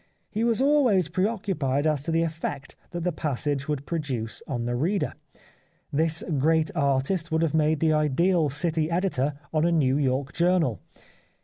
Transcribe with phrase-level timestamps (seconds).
[0.31, 4.75] He was always preoccupied as to the effect that the passage would produce on the
[4.75, 5.13] reader.
[5.93, 10.79] This great artist would have made the ideal city editor on a New York journal.